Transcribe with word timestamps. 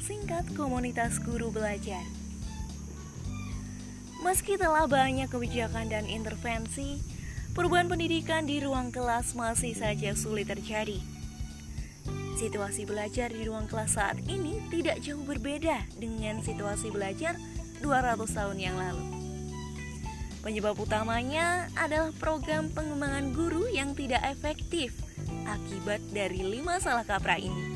singkat 0.00 0.48
komunitas 0.56 1.20
guru 1.20 1.52
belajar. 1.52 2.02
Meski 4.20 4.60
telah 4.60 4.84
banyak 4.84 5.32
kebijakan 5.32 5.88
dan 5.88 6.04
intervensi, 6.04 7.00
perubahan 7.56 7.88
pendidikan 7.88 8.44
di 8.44 8.60
ruang 8.60 8.92
kelas 8.92 9.32
masih 9.32 9.72
saja 9.72 10.12
sulit 10.12 10.48
terjadi. 10.48 11.00
Situasi 12.36 12.88
belajar 12.88 13.32
di 13.32 13.44
ruang 13.48 13.68
kelas 13.68 14.00
saat 14.00 14.16
ini 14.28 14.60
tidak 14.72 15.00
jauh 15.04 15.20
berbeda 15.24 15.84
dengan 15.96 16.40
situasi 16.40 16.88
belajar 16.88 17.36
200 17.84 18.16
tahun 18.32 18.56
yang 18.60 18.76
lalu. 18.80 19.04
Penyebab 20.40 20.76
utamanya 20.80 21.68
adalah 21.76 22.16
program 22.16 22.72
pengembangan 22.72 23.36
guru 23.36 23.68
yang 23.68 23.92
tidak 23.92 24.24
efektif 24.24 24.96
akibat 25.44 26.00
dari 26.12 26.40
lima 26.40 26.80
salah 26.80 27.04
kaprah 27.04 27.36
ini. 27.36 27.69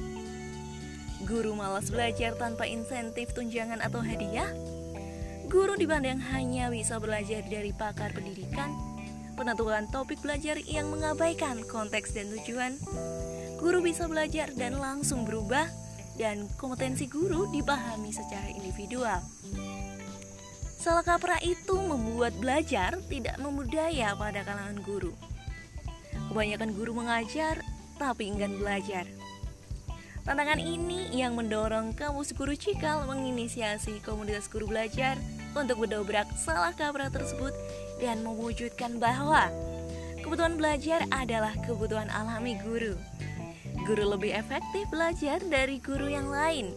Guru 1.24 1.56
malas 1.56 1.88
belajar 1.88 2.37
tanpa 2.37 2.69
insentif 2.69 3.32
tunjangan 3.32 3.80
atau 3.80 4.05
hadiah. 4.05 4.52
Guru 5.48 5.73
dipandang 5.80 6.20
hanya 6.37 6.69
bisa 6.69 7.01
belajar 7.01 7.41
dari 7.48 7.73
pakar 7.73 8.12
pendidikan. 8.12 8.69
Penentuan 9.32 9.88
topik 9.88 10.20
belajar 10.20 10.60
yang 10.68 10.92
mengabaikan 10.92 11.65
konteks 11.65 12.12
dan 12.12 12.29
tujuan. 12.29 12.77
Guru 13.56 13.80
bisa 13.80 14.05
belajar 14.05 14.52
dan 14.52 14.77
langsung 14.77 15.24
berubah 15.24 15.65
dan 16.20 16.45
kompetensi 16.60 17.09
guru 17.09 17.48
dipahami 17.48 18.12
secara 18.12 18.52
individual. 18.52 19.24
Salah 20.77 21.09
kaprah 21.09 21.41
itu 21.41 21.80
membuat 21.80 22.37
belajar 22.37 23.01
tidak 23.09 23.41
memudaya 23.41 24.12
pada 24.12 24.45
kalangan 24.45 24.77
guru. 24.84 25.16
Kebanyakan 26.29 26.77
guru 26.77 26.93
mengajar 26.93 27.65
tapi 27.96 28.29
enggan 28.29 28.60
belajar. 28.60 29.09
Tantangan 30.24 30.56
ini 30.56 31.12
yang 31.12 31.37
mendorong 31.37 31.93
kampus 31.93 32.32
guru 32.32 32.57
Cikal 32.57 33.04
menginisiasi 33.04 34.01
komunitas 34.01 34.48
guru 34.48 34.65
belajar 34.65 35.21
untuk 35.52 35.85
mendobrak 35.85 36.24
salah 36.40 36.73
kaprah 36.73 37.12
tersebut 37.12 37.52
dan 38.01 38.24
mewujudkan 38.24 38.96
bahwa 38.96 39.52
kebutuhan 40.24 40.57
belajar 40.57 41.04
adalah 41.13 41.52
kebutuhan 41.68 42.09
alami 42.09 42.57
guru. 42.57 42.96
Guru 43.85 44.16
lebih 44.16 44.32
efektif 44.32 44.88
belajar 44.88 45.45
dari 45.45 45.76
guru 45.76 46.09
yang 46.09 46.32
lain. 46.32 46.73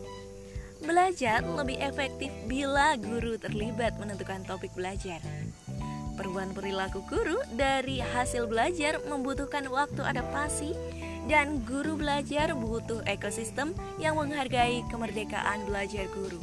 Belajar 0.84 1.40
lebih 1.40 1.80
efektif 1.80 2.28
bila 2.52 3.00
guru 3.00 3.40
terlibat 3.40 3.96
menentukan 3.96 4.44
topik 4.44 4.76
belajar. 4.76 5.24
Perubahan 6.20 6.52
perilaku 6.52 7.00
guru 7.08 7.40
dari 7.56 8.04
hasil 8.04 8.44
belajar 8.52 9.00
membutuhkan 9.08 9.72
waktu 9.72 10.04
adaptasi 10.04 10.76
dan 11.28 11.62
guru 11.68 12.00
belajar 12.00 12.56
butuh 12.56 13.04
ekosistem 13.04 13.76
yang 14.00 14.16
menghargai 14.16 14.82
kemerdekaan 14.88 15.68
belajar 15.68 16.08
guru. 16.16 16.40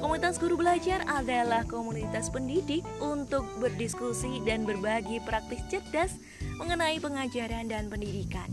Komunitas 0.00 0.40
guru 0.40 0.58
belajar 0.58 1.04
adalah 1.06 1.62
komunitas 1.68 2.32
pendidik 2.32 2.82
untuk 2.98 3.46
berdiskusi 3.62 4.40
dan 4.42 4.64
berbagi 4.64 5.22
praktis 5.22 5.62
cerdas 5.70 6.16
mengenai 6.58 6.98
pengajaran 6.98 7.68
dan 7.70 7.86
pendidikan. 7.92 8.48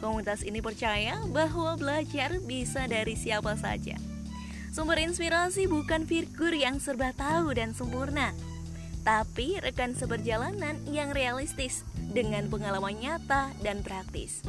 Komunitas 0.00 0.42
ini 0.42 0.64
percaya 0.64 1.20
bahwa 1.28 1.76
belajar 1.76 2.40
bisa 2.44 2.88
dari 2.88 3.14
siapa 3.14 3.54
saja. 3.56 3.96
Sumber 4.72 4.96
inspirasi 5.02 5.68
bukan 5.68 6.08
figur 6.08 6.56
yang 6.56 6.80
serba 6.80 7.12
tahu 7.12 7.52
dan 7.52 7.76
sempurna, 7.76 8.32
tapi 9.00 9.56
rekan 9.60 9.96
seperjalanan 9.96 10.76
yang 10.88 11.12
realistis 11.12 11.84
dengan 12.10 12.50
pengalaman 12.52 12.96
nyata 12.98 13.52
dan 13.64 13.80
praktis. 13.80 14.44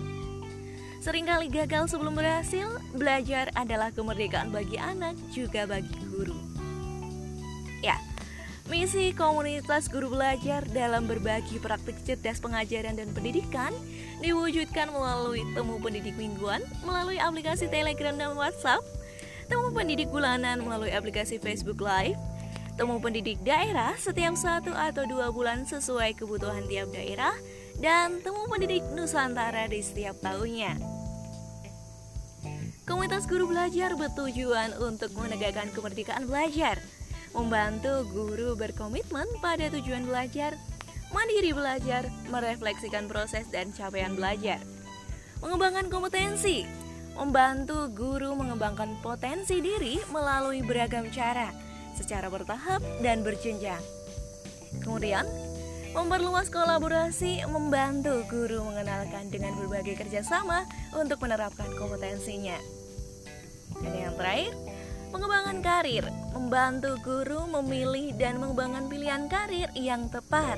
Seringkali 1.01 1.49
gagal 1.49 1.89
sebelum 1.89 2.13
berhasil, 2.13 2.77
belajar 2.93 3.49
adalah 3.57 3.89
kemerdekaan 3.89 4.53
bagi 4.53 4.77
anak 4.77 5.17
juga 5.33 5.65
bagi 5.65 5.97
guru. 6.13 6.37
Ya, 7.81 7.97
misi 8.69 9.09
komunitas 9.09 9.89
guru 9.89 10.13
belajar 10.13 10.61
dalam 10.69 11.09
berbagi 11.09 11.57
praktik 11.57 11.97
cerdas 12.05 12.37
pengajaran 12.37 13.01
dan 13.01 13.09
pendidikan 13.17 13.73
diwujudkan 14.21 14.93
melalui 14.93 15.41
temu 15.57 15.81
pendidik 15.81 16.13
mingguan, 16.13 16.61
melalui 16.85 17.17
aplikasi 17.17 17.65
Telegram 17.65 18.13
dan 18.13 18.37
WhatsApp, 18.37 18.85
temu 19.49 19.73
pendidik 19.73 20.13
bulanan 20.13 20.61
melalui 20.61 20.93
aplikasi 20.93 21.41
Facebook 21.41 21.81
Live, 21.81 22.21
temu 22.79 22.99
pendidik 23.03 23.41
daerah 23.43 23.95
setiap 23.99 24.35
satu 24.35 24.71
atau 24.71 25.03
dua 25.07 25.29
bulan 25.29 25.67
sesuai 25.67 26.15
kebutuhan 26.15 26.67
tiap 26.67 26.91
daerah, 26.95 27.33
dan 27.81 28.21
temu 28.21 28.45
pendidik 28.47 28.85
Nusantara 28.93 29.67
di 29.67 29.81
setiap 29.81 30.19
tahunnya. 30.21 30.77
Komunitas 32.85 33.29
guru 33.29 33.47
belajar 33.47 33.95
bertujuan 33.95 34.75
untuk 34.81 35.15
menegakkan 35.15 35.71
kemerdekaan 35.71 36.27
belajar, 36.27 36.81
membantu 37.31 38.03
guru 38.11 38.57
berkomitmen 38.59 39.27
pada 39.39 39.71
tujuan 39.71 40.03
belajar, 40.03 40.59
mandiri 41.15 41.55
belajar, 41.55 42.07
merefleksikan 42.27 43.07
proses 43.07 43.47
dan 43.47 43.71
capaian 43.71 44.11
belajar, 44.17 44.59
mengembangkan 45.39 45.87
kompetensi, 45.87 46.67
membantu 47.15 47.87
guru 47.91 48.35
mengembangkan 48.35 48.99
potensi 48.99 49.63
diri 49.63 50.01
melalui 50.11 50.59
beragam 50.65 51.07
cara, 51.13 51.51
secara 51.95 52.27
bertahap 52.31 52.79
dan 52.99 53.23
berjenjang. 53.23 53.81
Kemudian, 54.83 55.27
Memperluas 55.91 56.47
kolaborasi 56.47 57.43
membantu 57.51 58.23
guru 58.31 58.63
mengenalkan 58.63 59.27
dengan 59.27 59.51
berbagai 59.59 59.99
kerjasama 59.99 60.63
untuk 60.95 61.19
menerapkan 61.19 61.67
kompetensinya. 61.75 62.55
Dan 63.83 63.93
yang 63.99 64.15
terakhir, 64.15 64.55
pengembangan 65.11 65.59
karir 65.59 66.07
membantu 66.31 66.95
guru 67.03 67.43
memilih 67.59 68.15
dan 68.15 68.39
mengembangkan 68.39 68.87
pilihan 68.87 69.27
karir 69.27 69.67
yang 69.75 70.07
tepat. 70.07 70.55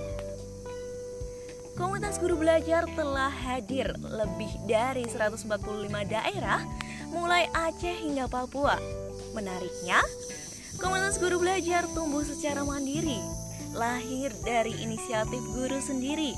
Komunitas 1.73 2.21
guru 2.21 2.37
belajar 2.37 2.85
telah 2.93 3.33
hadir 3.33 3.89
lebih 4.05 4.53
dari 4.69 5.09
145 5.09 5.49
daerah 6.05 6.61
mulai 7.09 7.49
Aceh 7.57 8.05
hingga 8.05 8.29
Papua. 8.29 8.77
Menariknya, 9.33 9.97
komunitas 10.83 11.15
guru 11.15 11.39
belajar 11.39 11.87
tumbuh 11.95 12.27
secara 12.27 12.67
mandiri 12.67 13.23
lahir 13.73 14.29
dari 14.45 14.75
inisiatif 14.85 15.41
guru 15.55 15.81
sendiri. 15.81 16.37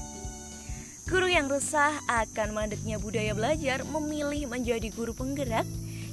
Guru 1.06 1.30
yang 1.30 1.46
resah 1.52 1.94
akan 2.10 2.56
mandeknya 2.56 2.98
budaya 2.98 3.38
belajar 3.38 3.86
memilih 3.86 4.50
menjadi 4.50 4.90
guru 4.90 5.14
penggerak 5.14 5.68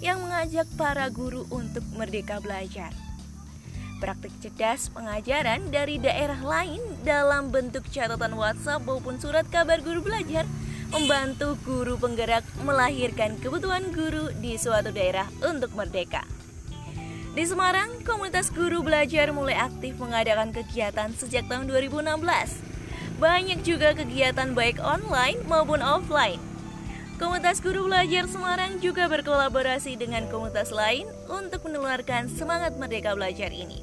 yang 0.04 0.20
mengajak 0.20 0.66
para 0.76 1.08
guru 1.08 1.48
untuk 1.48 1.86
merdeka 1.96 2.42
belajar. 2.42 2.92
Praktik 4.02 4.34
cerdas 4.42 4.90
pengajaran 4.90 5.70
dari 5.70 6.02
daerah 6.02 6.42
lain 6.42 6.82
dalam 7.06 7.54
bentuk 7.54 7.86
catatan 7.88 8.34
WhatsApp 8.34 8.82
maupun 8.82 9.16
surat 9.22 9.46
kabar 9.46 9.78
guru 9.78 10.02
belajar 10.02 10.42
membantu 10.90 11.54
guru 11.62 11.94
penggerak 11.96 12.44
melahirkan 12.66 13.38
kebutuhan 13.38 13.94
guru 13.94 14.28
di 14.42 14.58
suatu 14.58 14.90
daerah 14.90 15.30
untuk 15.46 15.72
merdeka. 15.78 16.41
Di 17.32 17.48
Semarang, 17.48 18.04
komunitas 18.04 18.52
guru 18.52 18.84
belajar 18.84 19.32
mulai 19.32 19.56
aktif 19.56 19.96
mengadakan 19.96 20.52
kegiatan 20.52 21.08
sejak 21.16 21.48
tahun 21.48 21.64
2016. 21.64 22.20
Banyak 23.16 23.64
juga 23.64 23.96
kegiatan 23.96 24.52
baik 24.52 24.76
online 24.84 25.40
maupun 25.48 25.80
offline. 25.80 26.36
Komunitas 27.16 27.64
guru 27.64 27.88
belajar 27.88 28.28
Semarang 28.28 28.84
juga 28.84 29.08
berkolaborasi 29.08 29.96
dengan 29.96 30.28
komunitas 30.28 30.68
lain 30.76 31.08
untuk 31.24 31.64
menularkan 31.64 32.28
semangat 32.28 32.76
merdeka 32.76 33.16
belajar 33.16 33.48
ini. 33.48 33.80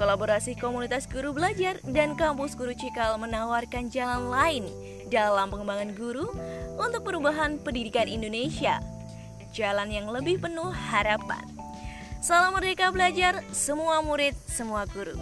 Kolaborasi 0.00 0.56
komunitas 0.56 1.04
guru 1.04 1.36
belajar 1.36 1.76
dan 1.84 2.16
kampus 2.16 2.56
guru 2.56 2.72
Cikal 2.72 3.20
menawarkan 3.20 3.92
jalan 3.92 4.32
lain 4.32 4.64
dalam 5.12 5.52
pengembangan 5.52 5.92
guru 5.92 6.32
untuk 6.80 7.04
perubahan 7.04 7.60
pendidikan 7.60 8.08
Indonesia. 8.08 8.80
Jalan 9.52 9.92
yang 9.92 10.08
lebih 10.08 10.40
penuh 10.40 10.72
harapan. 10.72 11.57
Salam 12.18 12.58
Merdeka 12.58 12.90
Belajar, 12.90 13.46
semua 13.54 14.02
murid, 14.02 14.34
semua 14.50 14.82
guru. 14.90 15.14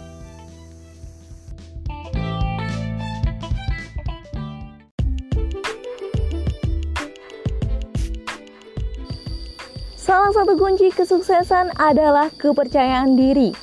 Salah 9.93 10.33
satu 10.33 10.57
kunci 10.57 10.89
kesuksesan 10.89 11.77
adalah 11.77 12.33
kepercayaan 12.33 13.13
diri. 13.13 13.53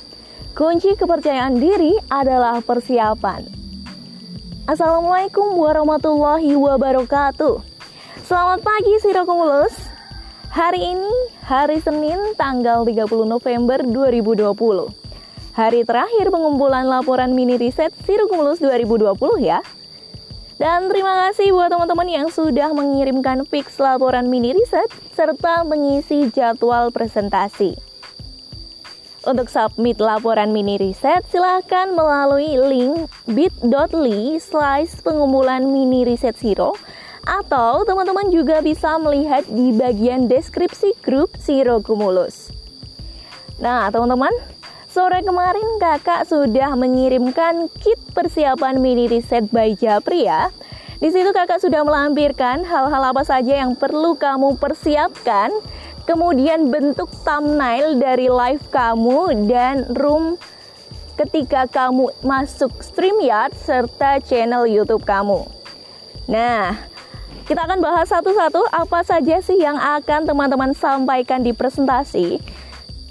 Kunci 0.55 0.95
kepercayaan 0.95 1.59
diri 1.59 1.91
adalah 2.07 2.63
persiapan. 2.63 3.43
Assalamualaikum 4.63 5.59
warahmatullahi 5.59 6.55
wabarakatuh. 6.55 7.59
Selamat 8.23 8.63
pagi 8.63 8.95
Sirokumulus. 9.03 9.84
Hari 10.55 10.79
ini 10.79 11.11
hari 11.43 11.83
Senin 11.83 12.31
tanggal 12.39 12.87
30 12.87 13.11
November 13.27 13.75
2020. 13.83 14.55
Hari 15.51 15.83
terakhir 15.83 16.31
pengumpulan 16.31 16.87
laporan 16.87 17.35
mini 17.35 17.59
riset 17.59 17.91
Sirukumulus 18.07 18.63
2020 18.63 19.19
ya. 19.43 19.59
Dan 20.55 20.87
terima 20.87 21.27
kasih 21.27 21.51
buat 21.51 21.67
teman-teman 21.75 22.07
yang 22.07 22.27
sudah 22.31 22.71
mengirimkan 22.71 23.43
fix 23.51 23.83
laporan 23.83 24.31
mini 24.31 24.55
riset 24.55 24.87
serta 25.11 25.67
mengisi 25.67 26.31
jadwal 26.31 26.87
presentasi. 26.87 27.75
Untuk 29.27 29.51
submit 29.51 29.99
laporan 29.99 30.55
mini 30.55 30.79
riset, 30.79 31.27
silahkan 31.35 31.91
melalui 31.91 32.55
link 32.55 33.11
bit.ly 33.27 34.39
slash 34.39 35.03
pengumpulan 35.03 35.67
mini 35.67 36.07
riset 36.07 36.39
zero 36.39 36.79
atau 37.25 37.81
teman-teman 37.83 38.29
juga 38.29 38.61
bisa 38.61 38.95
melihat 39.01 39.41
di 39.49 39.73
bagian 39.73 40.29
deskripsi 40.29 40.93
grup 41.01 41.33
Zero 41.41 41.81
Cumulus. 41.81 42.53
Nah, 43.57 43.89
teman-teman, 43.89 44.31
Sore 44.95 45.19
kemarin 45.27 45.75
kakak 45.75 46.23
sudah 46.23 46.71
mengirimkan 46.79 47.67
kit 47.83 47.99
persiapan 48.15 48.79
mini 48.79 49.11
riset 49.11 49.51
by 49.51 49.75
Japri 49.75 50.23
ya. 50.23 50.47
Di 51.03 51.11
situ 51.11 51.35
kakak 51.35 51.59
sudah 51.59 51.83
melampirkan 51.83 52.63
hal-hal 52.63 53.11
apa 53.11 53.27
saja 53.27 53.59
yang 53.59 53.75
perlu 53.75 54.15
kamu 54.15 54.55
persiapkan, 54.55 55.51
kemudian 56.07 56.71
bentuk 56.71 57.11
thumbnail 57.27 57.99
dari 57.99 58.31
live 58.31 58.63
kamu 58.71 59.49
dan 59.51 59.83
room 59.99 60.39
ketika 61.19 61.67
kamu 61.67 62.15
masuk 62.23 62.71
StreamYard 62.79 63.51
serta 63.51 64.23
channel 64.23 64.63
YouTube 64.63 65.03
kamu. 65.03 65.43
Nah, 66.31 66.94
kita 67.45 67.61
akan 67.61 67.77
bahas 67.77 68.09
satu-satu 68.09 68.73
apa 68.73 69.05
saja 69.05 69.37
sih 69.37 69.61
yang 69.61 69.77
akan 69.77 70.25
teman-teman 70.25 70.73
sampaikan 70.73 71.45
di 71.45 71.53
presentasi. 71.53 72.41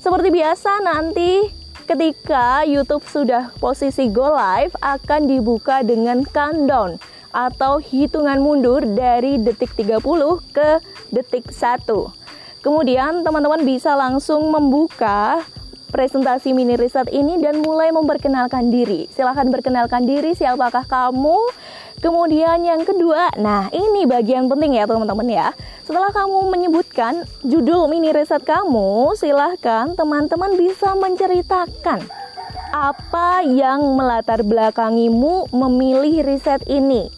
Seperti 0.03 0.29
biasa 0.35 0.83
nanti 0.83 1.55
ketika 1.87 2.67
YouTube 2.67 3.07
sudah 3.07 3.55
posisi 3.63 4.11
go 4.11 4.35
live 4.35 4.75
akan 4.83 5.31
dibuka 5.31 5.87
dengan 5.87 6.27
countdown 6.27 6.99
atau 7.31 7.79
hitungan 7.79 8.43
mundur 8.43 8.83
dari 8.83 9.39
detik 9.39 9.71
30 9.79 10.03
ke 10.51 10.83
detik 11.15 11.55
1. 11.55 11.87
Kemudian 12.59 13.23
teman-teman 13.23 13.63
bisa 13.63 13.95
langsung 13.95 14.51
membuka 14.51 15.47
presentasi 15.95 16.51
mini 16.51 16.75
riset 16.75 17.07
ini 17.15 17.39
dan 17.39 17.63
mulai 17.63 17.95
memperkenalkan 17.95 18.75
diri. 18.75 19.07
Silahkan 19.15 19.47
berkenalkan 19.47 20.03
diri 20.03 20.35
siapakah 20.35 20.83
kamu, 20.91 21.39
Kemudian 22.05 22.61
yang 22.69 22.85
kedua, 22.85 23.33
nah 23.41 23.73
ini 23.73 24.05
bagian 24.05 24.45
penting 24.45 24.77
ya 24.77 24.85
teman-teman 24.85 25.25
ya. 25.25 25.57
Setelah 25.89 26.13
kamu 26.13 26.53
menyebutkan 26.53 27.25
judul 27.41 27.89
mini 27.89 28.13
riset 28.13 28.45
kamu, 28.45 29.17
silahkan 29.17 29.97
teman-teman 29.97 30.53
bisa 30.53 30.93
menceritakan 30.93 32.05
apa 32.77 33.47
yang 33.49 33.81
melatar 33.97 34.45
belakangimu 34.45 35.49
memilih 35.49 36.29
riset 36.29 36.61
ini. 36.69 37.09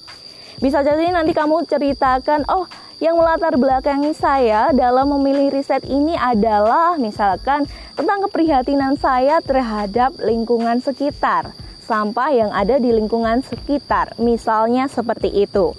Bisa 0.62 0.86
jadi 0.86 1.10
nanti 1.10 1.34
kamu 1.34 1.66
ceritakan, 1.66 2.46
oh 2.46 2.70
yang 2.96 3.20
melatar 3.20 3.60
belakangi 3.60 4.16
saya 4.16 4.72
dalam 4.72 5.12
memilih 5.16 5.52
riset 5.52 5.84
ini 5.84 6.16
adalah 6.16 6.96
misalkan 6.96 7.68
tentang 7.92 8.24
keprihatinan 8.28 8.96
saya 8.96 9.44
terhadap 9.44 10.16
lingkungan 10.20 10.80
sekitar 10.80 11.52
sampah 11.86 12.34
yang 12.34 12.50
ada 12.50 12.82
di 12.82 12.90
lingkungan 12.90 13.46
sekitar. 13.46 14.18
Misalnya 14.18 14.90
seperti 14.90 15.30
itu. 15.30 15.72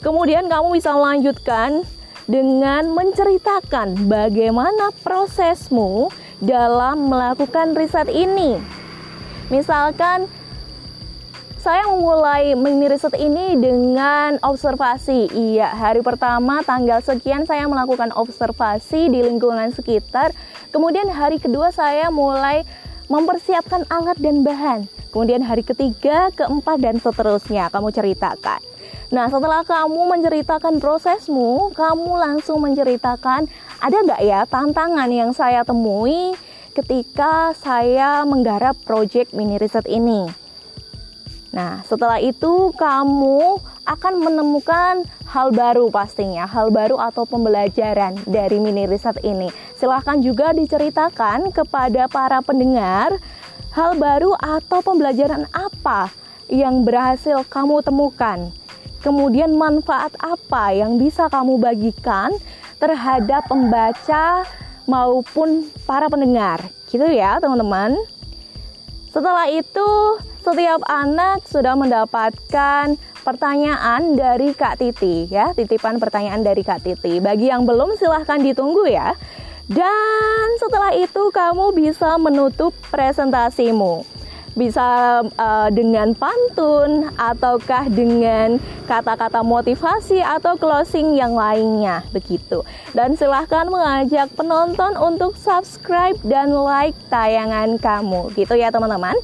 Kemudian 0.00 0.48
kamu 0.48 0.80
bisa 0.80 0.96
melanjutkan 0.96 1.84
dengan 2.24 2.90
menceritakan 2.96 4.08
bagaimana 4.08 4.90
prosesmu 5.04 6.08
dalam 6.40 7.12
melakukan 7.12 7.76
riset 7.76 8.08
ini. 8.08 8.58
Misalkan 9.52 10.26
saya 11.62 11.86
memulai 11.86 12.58
mini 12.58 12.90
riset 12.90 13.14
ini 13.14 13.54
dengan 13.54 14.34
observasi. 14.42 15.30
Iya, 15.30 15.70
hari 15.70 16.02
pertama 16.02 16.58
tanggal 16.66 16.98
sekian 16.98 17.46
saya 17.46 17.70
melakukan 17.70 18.10
observasi 18.18 19.06
di 19.06 19.22
lingkungan 19.22 19.70
sekitar. 19.70 20.34
Kemudian 20.74 21.06
hari 21.14 21.38
kedua 21.38 21.70
saya 21.70 22.10
mulai 22.10 22.66
mempersiapkan 23.06 23.86
alat 23.94 24.18
dan 24.18 24.42
bahan. 24.42 24.90
Kemudian 25.14 25.46
hari 25.46 25.62
ketiga, 25.62 26.34
keempat, 26.34 26.82
dan 26.82 26.98
seterusnya 26.98 27.70
kamu 27.70 27.94
ceritakan. 27.94 28.58
Nah, 29.14 29.30
setelah 29.30 29.62
kamu 29.62 30.18
menceritakan 30.18 30.82
prosesmu, 30.82 31.70
kamu 31.78 32.10
langsung 32.18 32.58
menceritakan 32.58 33.46
ada 33.78 33.96
nggak 34.02 34.20
ya 34.26 34.42
tantangan 34.50 35.06
yang 35.14 35.30
saya 35.30 35.62
temui 35.62 36.34
ketika 36.74 37.54
saya 37.54 38.26
menggarap 38.26 38.74
project 38.82 39.30
mini 39.30 39.62
riset 39.62 39.86
ini. 39.86 40.41
Nah, 41.52 41.84
setelah 41.84 42.16
itu 42.16 42.72
kamu 42.80 43.60
akan 43.84 44.14
menemukan 44.24 45.04
hal 45.28 45.52
baru 45.52 45.92
pastinya, 45.92 46.48
hal 46.48 46.72
baru 46.72 46.96
atau 46.96 47.28
pembelajaran 47.28 48.16
dari 48.24 48.56
mini 48.56 48.88
riset 48.88 49.20
ini. 49.20 49.52
Silahkan 49.76 50.16
juga 50.24 50.56
diceritakan 50.56 51.52
kepada 51.52 52.08
para 52.08 52.40
pendengar 52.40 53.20
hal 53.76 54.00
baru 54.00 54.32
atau 54.40 54.80
pembelajaran 54.80 55.44
apa 55.52 56.08
yang 56.48 56.88
berhasil 56.88 57.44
kamu 57.48 57.84
temukan. 57.84 58.48
Kemudian 59.04 59.52
manfaat 59.52 60.16
apa 60.22 60.72
yang 60.72 60.96
bisa 60.96 61.28
kamu 61.28 61.60
bagikan 61.60 62.32
terhadap 62.80 63.44
pembaca 63.50 64.46
maupun 64.88 65.68
para 65.84 66.08
pendengar. 66.08 66.64
Gitu 66.88 67.04
ya, 67.12 67.36
teman-teman. 67.42 67.98
Setelah 69.10 69.50
itu, 69.50 69.88
setiap 70.42 70.82
anak 70.90 71.46
sudah 71.46 71.78
mendapatkan 71.78 72.98
pertanyaan 73.22 74.18
dari 74.18 74.50
Kak 74.50 74.82
Titi 74.82 75.30
ya, 75.30 75.54
titipan 75.54 76.02
pertanyaan 76.02 76.42
dari 76.42 76.66
Kak 76.66 76.82
Titi. 76.82 77.22
Bagi 77.22 77.46
yang 77.46 77.62
belum 77.62 77.94
silahkan 77.94 78.42
ditunggu 78.42 78.90
ya. 78.90 79.14
Dan 79.70 80.46
setelah 80.58 80.90
itu 80.98 81.30
kamu 81.30 81.70
bisa 81.78 82.18
menutup 82.18 82.74
presentasimu. 82.90 84.02
Bisa 84.52 85.22
uh, 85.24 85.68
dengan 85.72 86.12
pantun 86.12 87.08
ataukah 87.16 87.88
dengan 87.88 88.60
kata-kata 88.84 89.40
motivasi 89.40 90.20
atau 90.20 90.60
closing 90.60 91.16
yang 91.16 91.38
lainnya 91.38 92.04
begitu. 92.12 92.66
Dan 92.92 93.16
silahkan 93.16 93.64
mengajak 93.70 94.28
penonton 94.36 94.98
untuk 94.98 95.38
subscribe 95.38 96.18
dan 96.26 96.52
like 96.52 96.98
tayangan 97.08 97.78
kamu 97.80 98.28
gitu 98.36 98.58
ya 98.58 98.68
teman-teman. 98.68 99.16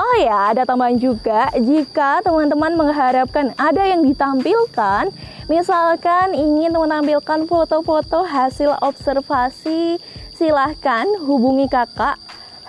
Oh 0.00 0.16
ya, 0.16 0.56
ada 0.56 0.64
tambahan 0.64 0.96
juga 0.96 1.52
jika 1.52 2.24
teman-teman 2.24 2.72
mengharapkan 2.80 3.52
ada 3.60 3.84
yang 3.84 4.00
ditampilkan, 4.00 5.12
misalkan 5.52 6.32
ingin 6.32 6.72
menampilkan 6.72 7.44
foto-foto 7.44 8.24
hasil 8.24 8.72
observasi, 8.80 10.00
silahkan 10.32 11.04
hubungi 11.20 11.68
kakak 11.68 12.16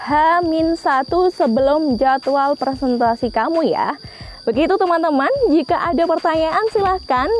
H-1 0.03 1.07
sebelum 1.31 1.95
jadwal 1.95 2.59
presentasi 2.59 3.31
kamu 3.31 3.71
ya. 3.71 3.95
Begitu 4.43 4.75
teman-teman, 4.75 5.31
jika 5.47 5.79
ada 5.79 6.03
pertanyaan 6.03 6.67
silahkan 6.75 7.31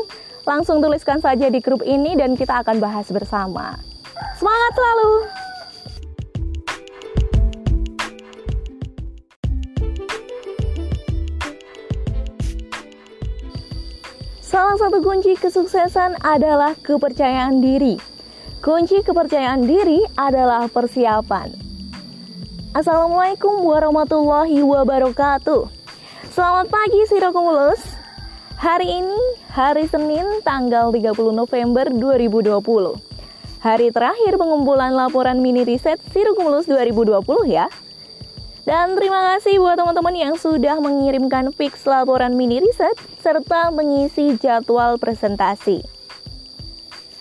langsung 0.48 0.80
tuliskan 0.80 1.20
saja 1.20 1.52
di 1.52 1.60
grup 1.60 1.84
ini 1.84 2.16
dan 2.16 2.40
kita 2.40 2.64
akan 2.64 2.80
bahas 2.80 3.04
bersama. 3.12 3.76
Semangat 4.40 4.72
selalu! 4.72 5.43
Salah 14.54 14.78
satu 14.78 15.02
kunci 15.02 15.34
kesuksesan 15.34 16.22
adalah 16.22 16.78
kepercayaan 16.78 17.58
diri. 17.58 17.98
Kunci 18.62 19.02
kepercayaan 19.02 19.66
diri 19.66 19.98
adalah 20.14 20.70
persiapan. 20.70 21.50
Assalamualaikum 22.70 23.50
warahmatullahi 23.66 24.62
wabarakatuh. 24.62 25.66
Selamat 26.30 26.70
pagi 26.70 27.02
Sirokumulus. 27.10 27.82
Hari 28.54 29.02
ini 29.02 29.18
hari 29.50 29.90
Senin 29.90 30.38
tanggal 30.46 30.94
30 30.94 31.34
November 31.34 31.90
2020. 31.90 32.54
Hari 33.58 33.90
terakhir 33.90 34.38
pengumpulan 34.38 34.94
laporan 34.94 35.42
mini 35.42 35.66
riset 35.66 35.98
Sirokumulus 36.14 36.70
2020 36.70 37.26
ya. 37.50 37.66
Dan 38.64 38.96
terima 38.96 39.36
kasih 39.36 39.60
buat 39.60 39.76
teman-teman 39.76 40.16
yang 40.16 40.34
sudah 40.40 40.80
mengirimkan 40.80 41.52
fix 41.52 41.84
laporan 41.84 42.32
mini 42.32 42.64
riset 42.64 42.96
serta 43.20 43.68
mengisi 43.68 44.40
jadwal 44.40 44.96
presentasi. 44.96 45.84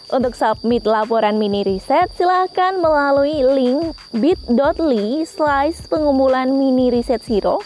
Untuk 0.08 0.40
submit 0.40 0.88
laporan 0.88 1.36
mini 1.36 1.68
riset, 1.68 2.08
silahkan 2.16 2.80
melalui 2.80 3.44
link 3.44 3.92
bit.ly 4.16 5.28
slash 5.28 5.84
pengumpulan 5.92 6.48
mini 6.48 6.88
riset 6.94 7.20
zero 7.28 7.60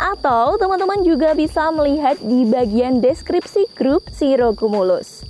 atau 0.00 0.56
teman-teman 0.56 1.04
juga 1.04 1.36
bisa 1.36 1.68
melihat 1.70 2.16
di 2.24 2.48
bagian 2.48 3.04
deskripsi 3.04 3.68
grup 3.76 4.08
Zero 4.10 4.56
Cumulus. 4.56 5.22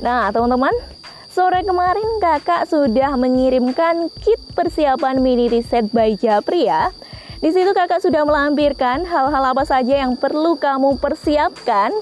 Nah, 0.00 0.32
teman-teman, 0.32 0.72
Sore 1.38 1.62
kemarin 1.62 2.18
kakak 2.18 2.66
sudah 2.66 3.14
mengirimkan 3.14 4.10
kit 4.18 4.42
persiapan 4.58 5.22
mini 5.22 5.46
riset 5.46 5.86
by 5.94 6.18
Japri 6.18 6.66
ya. 6.66 6.90
Di 7.38 7.54
situ 7.54 7.70
kakak 7.70 8.02
sudah 8.02 8.26
melampirkan 8.26 9.06
hal-hal 9.06 9.54
apa 9.54 9.62
saja 9.62 10.02
yang 10.02 10.18
perlu 10.18 10.58
kamu 10.58 10.98
persiapkan, 10.98 11.94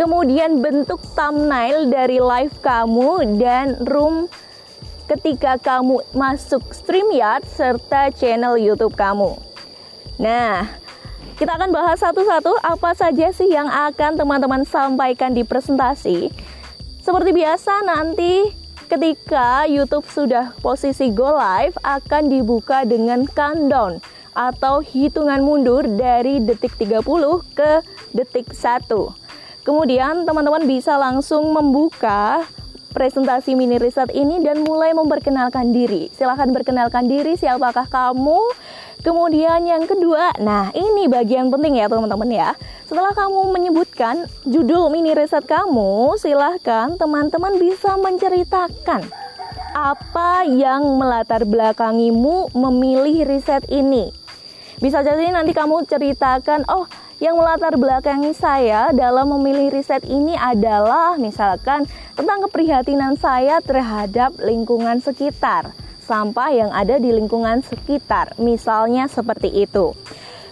kemudian 0.00 0.64
bentuk 0.64 1.04
thumbnail 1.12 1.84
dari 1.92 2.16
live 2.16 2.56
kamu 2.64 3.36
dan 3.36 3.76
room 3.84 4.24
ketika 5.04 5.60
kamu 5.60 6.00
masuk 6.16 6.64
StreamYard 6.72 7.44
serta 7.44 8.08
channel 8.16 8.56
YouTube 8.56 8.96
kamu. 8.96 9.36
Nah, 10.16 10.64
kita 11.36 11.60
akan 11.60 11.76
bahas 11.76 12.00
satu-satu 12.00 12.56
apa 12.64 12.96
saja 12.96 13.36
sih 13.36 13.52
yang 13.52 13.68
akan 13.68 14.16
teman-teman 14.16 14.64
sampaikan 14.64 15.36
di 15.36 15.44
presentasi. 15.44 16.32
Seperti 17.04 17.36
biasa 17.36 17.84
nanti 17.84 18.57
ketika 18.88 19.68
YouTube 19.68 20.08
sudah 20.08 20.56
posisi 20.64 21.12
go 21.12 21.36
live 21.36 21.76
akan 21.84 22.32
dibuka 22.32 22.88
dengan 22.88 23.28
countdown 23.28 24.00
atau 24.32 24.80
hitungan 24.80 25.44
mundur 25.44 25.84
dari 25.84 26.40
detik 26.40 26.72
30 26.80 27.04
ke 27.52 27.84
detik 28.16 28.56
1. 28.56 28.88
Kemudian 29.60 30.24
teman-teman 30.24 30.64
bisa 30.64 30.96
langsung 30.96 31.52
membuka 31.52 32.48
presentasi 32.96 33.52
mini 33.52 33.76
riset 33.76 34.08
ini 34.16 34.40
dan 34.40 34.64
mulai 34.64 34.96
memperkenalkan 34.96 35.76
diri. 35.76 36.08
Silahkan 36.16 36.48
perkenalkan 36.48 37.04
diri 37.04 37.36
siapakah 37.36 37.84
kamu. 37.92 38.40
Kemudian 39.08 39.64
yang 39.64 39.88
kedua, 39.88 40.36
nah 40.36 40.68
ini 40.76 41.08
bagian 41.08 41.48
penting 41.48 41.80
ya 41.80 41.88
teman-teman 41.88 42.28
ya. 42.28 42.52
Setelah 42.84 43.16
kamu 43.16 43.56
menyebutkan 43.56 44.28
judul 44.44 44.92
mini 44.92 45.16
riset 45.16 45.48
kamu, 45.48 46.12
silahkan 46.20 46.92
teman-teman 47.00 47.56
bisa 47.56 47.96
menceritakan 47.96 49.08
apa 49.72 50.44
yang 50.44 50.84
melatar 51.00 51.48
belakangimu 51.48 52.52
memilih 52.52 53.24
riset 53.24 53.64
ini. 53.72 54.12
Bisa 54.76 55.00
jadi 55.00 55.32
nanti 55.32 55.56
kamu 55.56 55.88
ceritakan, 55.88 56.68
oh 56.68 56.84
yang 57.16 57.40
melatar 57.40 57.80
belakangi 57.80 58.36
saya 58.36 58.92
dalam 58.92 59.32
memilih 59.40 59.72
riset 59.72 60.04
ini 60.04 60.36
adalah 60.36 61.16
misalkan 61.16 61.88
tentang 62.12 62.44
keprihatinan 62.44 63.16
saya 63.16 63.64
terhadap 63.64 64.36
lingkungan 64.36 65.00
sekitar, 65.00 65.72
sampah 66.08 66.48
yang 66.48 66.72
ada 66.72 66.96
di 66.96 67.12
lingkungan 67.12 67.60
sekitar, 67.60 68.32
misalnya 68.40 69.04
seperti 69.12 69.52
itu. 69.52 69.92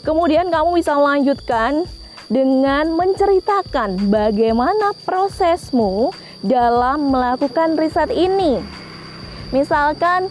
Kemudian 0.05 0.53
kamu 0.53 0.77
bisa 0.77 0.93
melanjutkan 0.93 1.89
dengan 2.29 2.93
menceritakan 2.93 4.13
bagaimana 4.13 4.93
prosesmu 5.09 6.13
dalam 6.45 7.09
melakukan 7.09 7.81
riset 7.81 8.13
ini. 8.13 8.61
Misalkan 9.51 10.29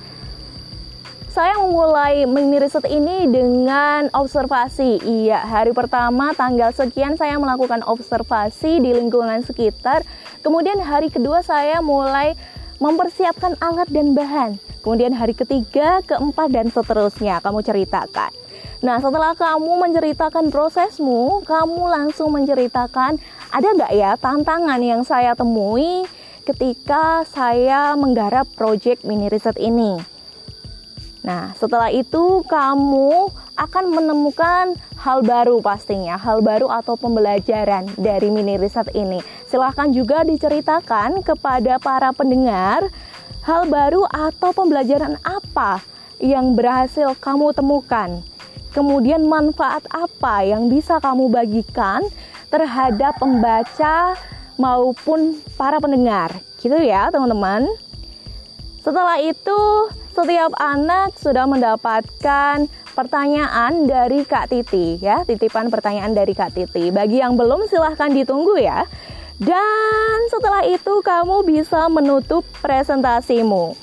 saya 1.36 1.60
memulai 1.60 2.24
mini 2.24 2.63
riset 2.63 2.88
ini 2.88 3.27
dengan 3.27 4.08
observasi. 4.15 5.03
Iya, 5.03 5.44
hari 5.44 5.75
pertama 5.75 6.32
tanggal 6.32 6.72
sekian 6.72 7.20
saya 7.20 7.36
melakukan 7.36 7.84
observasi 7.84 8.79
di 8.79 8.96
lingkungan 8.96 9.44
sekitar. 9.44 10.08
Kemudian 10.39 10.79
hari 10.79 11.12
kedua 11.12 11.44
saya 11.44 11.84
mulai 11.84 12.39
mempersiapkan 12.79 13.55
alat 13.63 13.88
dan 13.91 14.12
bahan. 14.12 14.58
Kemudian 14.86 15.17
hari 15.17 15.34
ketiga, 15.34 16.03
keempat 16.05 16.53
dan 16.53 16.70
seterusnya 16.70 17.41
kamu 17.41 17.65
ceritakan. 17.65 18.29
Nah, 18.86 19.01
setelah 19.01 19.34
kamu 19.34 19.82
menceritakan 19.82 20.53
prosesmu, 20.53 21.41
kamu 21.41 21.89
langsung 21.89 22.29
menceritakan 22.29 23.17
ada 23.50 23.67
nggak 23.72 23.94
ya 23.98 24.13
tantangan 24.20 24.77
yang 24.84 25.01
saya 25.01 25.34
temui 25.34 26.05
ketika 26.46 27.25
saya 27.25 27.98
menggarap 27.98 28.46
project 28.53 29.01
mini 29.01 29.25
riset 29.25 29.58
ini. 29.58 30.14
Nah, 31.25 31.58
setelah 31.58 31.89
itu 31.89 32.46
kamu 32.46 33.34
akan 33.58 33.86
menemukan 33.89 34.77
hal 35.01 35.25
baru 35.25 35.58
pastinya, 35.58 36.22
hal 36.22 36.46
baru 36.46 36.70
atau 36.70 36.94
pembelajaran 36.94 37.89
dari 37.98 38.29
mini 38.29 38.62
riset 38.62 38.94
ini. 38.94 39.25
Silahkan 39.50 39.89
juga 39.89 40.22
diceritakan 40.22 41.25
kepada 41.25 41.82
para 41.82 42.13
pendengar 42.13 42.86
hal 43.41 43.65
baru 43.65 44.05
atau 44.05 44.53
pembelajaran 44.53 45.17
apa 45.25 45.82
yang 46.22 46.53
berhasil 46.53 47.17
kamu 47.17 47.58
temukan. 47.58 48.22
Kemudian 48.70 49.25
manfaat 49.25 49.82
apa 49.89 50.46
yang 50.46 50.70
bisa 50.70 51.01
kamu 51.01 51.34
bagikan 51.34 52.05
terhadap 52.53 53.17
pembaca 53.17 54.13
maupun 54.62 55.41
para 55.58 55.82
pendengar. 55.82 56.38
Gitu 56.60 56.75
ya, 56.86 57.10
teman-teman. 57.10 57.65
Setelah 58.86 59.18
itu, 59.18 59.89
setiap 60.13 60.54
anak 60.62 61.18
sudah 61.18 61.50
mendapatkan 61.50 62.70
pertanyaan 62.94 63.89
dari 63.89 64.22
Kak 64.22 64.54
Titi 64.54 65.01
ya, 65.01 65.25
titipan 65.25 65.74
pertanyaan 65.74 66.13
dari 66.13 66.38
Kak 66.38 66.54
Titi. 66.54 66.94
Bagi 66.94 67.18
yang 67.18 67.34
belum 67.34 67.65
silahkan 67.65 68.13
ditunggu 68.13 68.62
ya. 68.62 68.86
Dan 69.42 70.30
setelah 70.30 70.70
itu 70.70 71.01
kamu 71.01 71.50
bisa 71.50 71.89
menutup 71.89 72.46
presentasimu. 72.62 73.74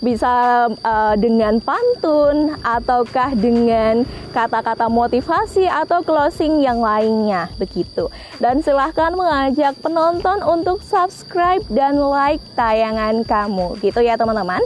Bisa 0.00 0.66
uh, 0.72 1.14
dengan 1.20 1.60
pantun 1.60 2.56
ataukah 2.64 3.36
dengan 3.36 4.08
kata-kata 4.32 4.88
motivasi 4.88 5.68
atau 5.68 6.00
closing 6.00 6.64
yang 6.64 6.80
lainnya 6.80 7.52
begitu. 7.60 8.08
Dan 8.40 8.64
silahkan 8.64 9.12
mengajak 9.12 9.76
penonton 9.84 10.40
untuk 10.40 10.80
subscribe 10.80 11.60
dan 11.68 12.00
like 12.00 12.40
tayangan 12.56 13.22
kamu 13.28 13.76
gitu 13.84 14.00
ya 14.00 14.16
teman-teman. 14.16 14.64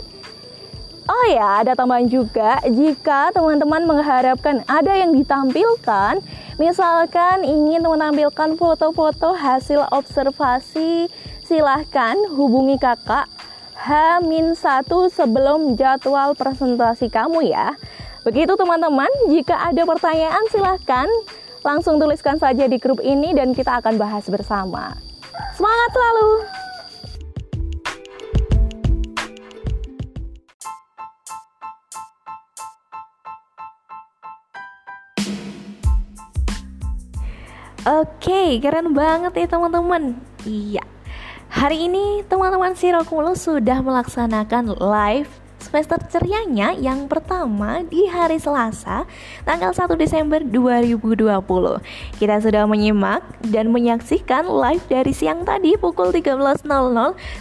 Oh 1.04 1.26
ya, 1.28 1.60
ada 1.60 1.76
tambahan 1.76 2.08
juga 2.08 2.64
jika 2.64 3.28
teman-teman 3.36 3.84
mengharapkan 3.84 4.64
ada 4.64 4.96
yang 4.96 5.12
ditampilkan, 5.12 6.24
misalkan 6.56 7.44
ingin 7.44 7.84
menampilkan 7.84 8.56
foto-foto 8.56 9.36
hasil 9.36 9.84
observasi, 9.92 11.12
silahkan 11.44 12.16
hubungi 12.32 12.80
kakak 12.80 13.28
H-1 13.84 14.88
sebelum 15.12 15.76
jadwal 15.76 16.32
presentasi 16.32 17.12
kamu 17.12 17.52
ya. 17.52 17.76
Begitu 18.24 18.56
teman-teman, 18.56 19.12
jika 19.28 19.60
ada 19.60 19.84
pertanyaan 19.84 20.40
silahkan 20.48 21.04
langsung 21.60 22.00
tuliskan 22.00 22.40
saja 22.40 22.64
di 22.64 22.80
grup 22.80 23.04
ini 23.04 23.36
dan 23.36 23.52
kita 23.52 23.84
akan 23.84 24.00
bahas 24.00 24.24
bersama. 24.24 24.96
Semangat 25.52 25.90
selalu! 25.92 26.28
Oke, 37.84 38.64
keren 38.64 38.96
banget 38.96 39.44
ya 39.44 39.44
teman-teman. 39.44 40.16
Iya. 40.48 40.93
Hari 41.64 41.88
ini 41.88 42.20
teman-teman 42.28 42.76
Sirokumulus 42.76 43.48
sudah 43.48 43.80
melaksanakan 43.80 44.76
live 44.84 45.32
semester 45.64 45.96
cerianya 46.12 46.76
yang 46.76 47.08
pertama 47.08 47.80
di 47.88 48.04
hari 48.04 48.36
Selasa 48.36 49.08
tanggal 49.48 49.72
1 49.72 49.96
Desember 49.96 50.44
2020 50.44 51.24
Kita 52.20 52.36
sudah 52.44 52.68
menyimak 52.68 53.24
dan 53.48 53.72
menyaksikan 53.72 54.44
live 54.44 54.84
dari 54.92 55.16
siang 55.16 55.48
tadi 55.48 55.80
pukul 55.80 56.12
13.00 56.12 56.68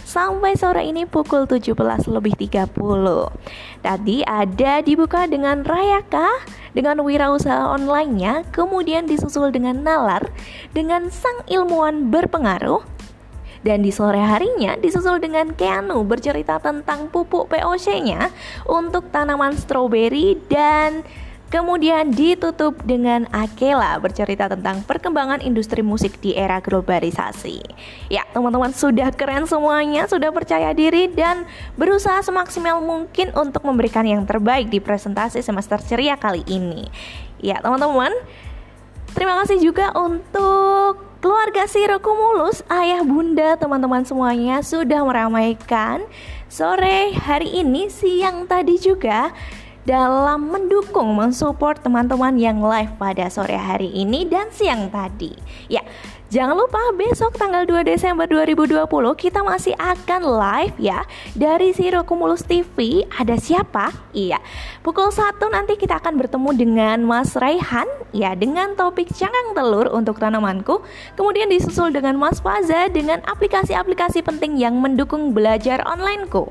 sampai 0.08 0.56
sore 0.56 0.88
ini 0.88 1.04
pukul 1.04 1.44
17.30 1.44 2.08
Tadi 3.84 4.16
ada 4.24 4.72
dibuka 4.80 5.28
dengan 5.28 5.60
Rayaka 5.60 6.48
dengan 6.72 7.04
wirausaha 7.04 7.76
online-nya, 7.76 8.48
kemudian 8.56 9.04
disusul 9.04 9.52
dengan 9.52 9.84
nalar 9.84 10.24
dengan 10.72 11.12
sang 11.12 11.44
ilmuwan 11.44 12.08
berpengaruh 12.08 12.93
dan 13.64 13.80
di 13.80 13.90
sore 13.90 14.20
harinya 14.20 14.76
disusul 14.76 15.18
dengan 15.18 15.50
Keanu 15.56 16.04
bercerita 16.04 16.60
tentang 16.60 17.08
pupuk 17.08 17.48
POC-nya 17.48 18.30
untuk 18.68 19.08
tanaman 19.08 19.56
stroberi 19.56 20.36
dan 20.46 21.02
Kemudian 21.54 22.10
ditutup 22.10 22.82
dengan 22.82 23.30
Akela 23.30 23.94
bercerita 24.02 24.50
tentang 24.50 24.82
perkembangan 24.82 25.38
industri 25.38 25.86
musik 25.86 26.18
di 26.18 26.34
era 26.34 26.58
globalisasi. 26.58 27.62
Ya, 28.10 28.26
teman-teman 28.34 28.74
sudah 28.74 29.14
keren 29.14 29.46
semuanya, 29.46 30.10
sudah 30.10 30.34
percaya 30.34 30.74
diri 30.74 31.06
dan 31.14 31.46
berusaha 31.78 32.18
semaksimal 32.26 32.82
mungkin 32.82 33.30
untuk 33.38 33.62
memberikan 33.62 34.02
yang 34.02 34.26
terbaik 34.26 34.66
di 34.66 34.82
presentasi 34.82 35.46
semester 35.46 35.78
ceria 35.78 36.18
kali 36.18 36.42
ini. 36.50 36.90
Ya, 37.38 37.62
teman-teman, 37.62 38.10
terima 39.14 39.38
kasih 39.46 39.62
juga 39.62 39.94
untuk 39.94 41.13
keluarga 41.24 41.64
Siro 41.64 42.04
Kumulus, 42.04 42.60
ayah 42.68 43.00
bunda, 43.00 43.56
teman-teman 43.56 44.04
semuanya 44.04 44.60
sudah 44.60 45.08
meramaikan 45.08 46.04
sore 46.52 47.16
hari 47.16 47.64
ini, 47.64 47.88
siang 47.88 48.44
tadi 48.44 48.76
juga 48.76 49.32
dalam 49.88 50.52
mendukung, 50.52 51.16
mensupport 51.16 51.80
teman-teman 51.80 52.36
yang 52.36 52.60
live 52.60 52.92
pada 53.00 53.32
sore 53.32 53.56
hari 53.56 53.88
ini 53.96 54.28
dan 54.28 54.52
siang 54.52 54.92
tadi. 54.92 55.32
Ya, 55.72 55.80
Jangan 56.34 56.58
lupa 56.58 56.82
besok 56.98 57.38
tanggal 57.38 57.62
2 57.62 57.86
Desember 57.86 58.26
2020 58.26 58.90
kita 59.14 59.46
masih 59.46 59.70
akan 59.78 60.34
live 60.34 60.74
ya 60.82 61.06
dari 61.38 61.70
Siro 61.70 62.02
Kumulus 62.02 62.42
TV. 62.42 63.06
Ada 63.06 63.38
siapa? 63.38 63.94
Iya. 64.10 64.42
Pukul 64.82 65.14
1 65.14 65.38
nanti 65.54 65.78
kita 65.78 66.02
akan 66.02 66.18
bertemu 66.18 66.50
dengan 66.58 66.98
Mas 67.06 67.38
Raihan 67.38 67.86
ya 68.10 68.34
dengan 68.34 68.74
topik 68.74 69.14
cangkang 69.14 69.54
telur 69.54 69.94
untuk 69.94 70.18
tanamanku. 70.18 70.82
Kemudian 71.14 71.46
disusul 71.54 71.94
dengan 71.94 72.18
Mas 72.18 72.42
Faza 72.42 72.90
dengan 72.90 73.22
aplikasi-aplikasi 73.30 74.26
penting 74.26 74.58
yang 74.58 74.74
mendukung 74.82 75.38
belajar 75.38 75.86
onlineku. 75.86 76.50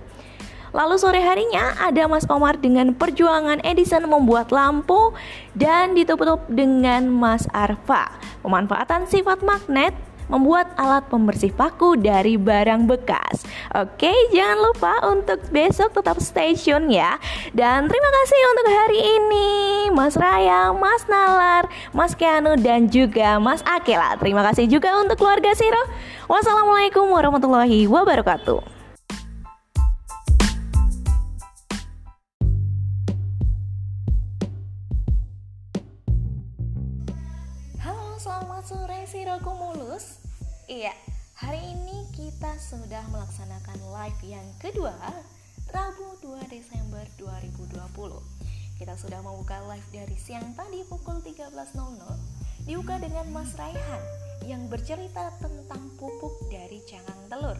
Lalu 0.73 0.95
sore 0.97 1.21
harinya 1.21 1.77
ada 1.77 2.09
Mas 2.09 2.25
Omar 2.25 2.57
dengan 2.57 2.97
perjuangan 2.97 3.61
Edison 3.61 4.09
membuat 4.09 4.49
lampu 4.49 5.13
dan 5.53 5.93
ditutup 5.93 6.41
dengan 6.49 7.05
Mas 7.13 7.45
Arfa. 7.53 8.09
Pemanfaatan 8.41 9.05
sifat 9.05 9.45
magnet 9.45 9.93
membuat 10.33 10.71
alat 10.79 11.05
pembersih 11.13 11.53
paku 11.53 11.93
dari 11.99 12.41
barang 12.41 12.89
bekas. 12.89 13.45
Oke, 13.75 14.11
jangan 14.33 14.57
lupa 14.65 14.93
untuk 15.13 15.39
besok 15.53 15.93
tetap 15.93 16.17
stay 16.17 16.57
tune 16.57 16.89
ya. 16.89 17.21
Dan 17.53 17.85
terima 17.85 18.09
kasih 18.09 18.39
untuk 18.57 18.67
hari 18.73 18.99
ini 19.21 19.49
Mas 19.93 20.17
Raya, 20.17 20.73
Mas 20.73 21.05
Nalar, 21.05 21.69
Mas 21.93 22.17
Keanu 22.17 22.57
dan 22.57 22.89
juga 22.89 23.37
Mas 23.37 23.61
Akela. 23.61 24.17
Terima 24.17 24.41
kasih 24.41 24.65
juga 24.65 24.97
untuk 24.97 25.21
keluarga 25.21 25.53
Siro. 25.53 25.85
Wassalamualaikum 26.25 27.05
warahmatullahi 27.13 27.85
wabarakatuh. 27.85 28.82
Iya, 40.65 40.89
hari 41.37 41.61
ini 41.61 42.09
kita 42.17 42.57
sudah 42.57 43.05
melaksanakan 43.13 43.77
live 43.93 44.21
yang 44.25 44.47
kedua 44.57 44.97
Rabu 45.69 46.17
2 46.25 46.41
Desember 46.49 47.05
2020 47.21 47.77
Kita 48.81 48.97
sudah 48.97 49.21
membuka 49.21 49.61
live 49.69 49.85
dari 49.93 50.17
siang 50.17 50.57
tadi 50.57 50.81
pukul 50.89 51.21
13.00 51.21 51.77
Dibuka 52.65 52.97
dengan 52.97 53.29
Mas 53.29 53.53
Raihan 53.53 54.01
yang 54.49 54.65
bercerita 54.65 55.29
tentang 55.37 55.93
pupuk 56.01 56.49
dari 56.49 56.81
cangkang 56.89 57.29
telur. 57.29 57.59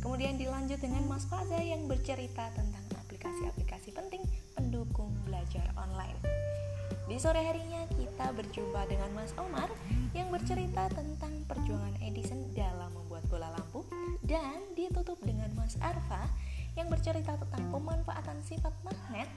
Kemudian 0.00 0.40
dilanjut 0.40 0.80
dengan 0.80 1.04
Mas 1.12 1.28
Faza 1.28 1.60
yang 1.60 1.84
bercerita 1.84 2.48
tentang 2.56 2.88
aplikasi-aplikasi 3.04 3.92
penting 3.92 4.24
pendukung 4.56 5.12
belajar 5.28 5.66
online 5.76 6.18
di 7.06 7.22
sore 7.22 7.38
harinya 7.38 7.86
kita 7.94 8.34
berjumpa 8.34 8.82
dengan 8.90 9.14
Mas 9.14 9.30
Omar 9.38 9.70
yang 10.10 10.26
bercerita 10.34 10.90
tentang 10.90 11.38
perjuangan 11.46 11.94
Edison 12.02 12.50
dalam 12.50 12.90
membuat 12.98 13.22
bola 13.30 13.54
lampu 13.54 13.86
dan 14.26 14.58
ditutup 14.74 15.14
dengan 15.22 15.46
Mas 15.54 15.78
Arfa 15.78 16.26
yang 16.74 16.90
bercerita 16.90 17.38
tentang 17.38 17.62
pemanfaatan 17.70 18.42
sifat 18.42 18.74
magnet 18.82 19.30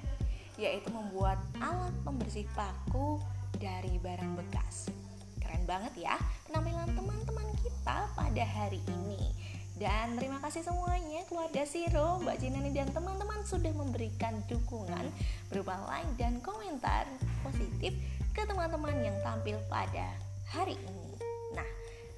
yaitu 0.57 0.89
membuat 0.89 1.37
alat 1.61 1.93
pembersih 2.01 2.49
paku 2.57 3.21
dari 3.61 4.01
barang 4.01 4.33
bekas. 4.33 4.89
Keren 5.37 5.63
banget 5.69 6.09
ya 6.09 6.17
penampilan 6.49 6.89
teman-teman 6.97 7.47
kita 7.61 8.09
pada 8.17 8.43
hari 8.49 8.81
ini. 8.89 9.38
Dan 9.79 10.19
terima 10.19 10.43
kasih 10.43 10.59
semuanya 10.59 11.23
keluarga 11.31 11.63
Siro, 11.63 12.19
Mbak 12.19 12.35
Jinani 12.43 12.75
dan 12.75 12.91
teman-teman 12.91 13.39
sudah 13.47 13.71
memberikan 13.71 14.43
dukungan 14.51 15.07
berupa 15.47 15.79
like 15.87 16.19
dan 16.19 16.43
komentar 16.43 17.07
positif 17.47 17.95
ke 18.35 18.43
teman-teman 18.43 18.99
yang 18.99 19.15
tampil 19.23 19.55
pada 19.71 20.19
hari 20.51 20.75
ini. 20.75 21.15
Nah, 21.55 21.63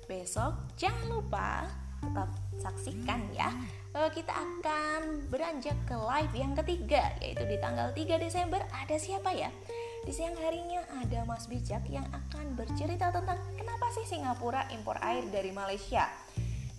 besok 0.09 0.57
jangan 0.73 1.05
lupa 1.13 1.69
tetap 2.01 2.33
saksikan 2.57 3.29
ya. 3.29 3.53
Eh, 3.93 4.09
kita 4.09 4.33
akan 4.33 5.29
beranjak 5.29 5.77
ke 5.85 5.93
live 5.93 6.33
yang 6.33 6.57
ketiga 6.57 7.13
yaitu 7.21 7.45
di 7.45 7.61
tanggal 7.61 7.93
3 7.93 8.17
Desember 8.17 8.65
ada 8.73 8.97
siapa 8.97 9.37
ya? 9.37 9.53
Di 10.01 10.09
siang 10.09 10.33
harinya 10.41 10.81
ada 10.97 11.29
Mas 11.29 11.45
Bijak 11.45 11.85
yang 11.85 12.09
akan 12.09 12.57
bercerita 12.57 13.13
tentang 13.13 13.37
kenapa 13.53 13.85
sih 13.93 14.09
Singapura 14.09 14.65
impor 14.73 14.97
air 14.97 15.29
dari 15.29 15.53
Malaysia 15.53 16.09